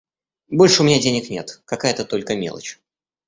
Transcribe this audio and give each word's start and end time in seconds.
Больше 0.49 0.81
у 0.81 0.85
меня 0.85 0.99
денег 0.99 1.29
нет, 1.29 1.61
какая-то 1.65 2.05
только 2.05 2.35
мелочь. 2.35 2.79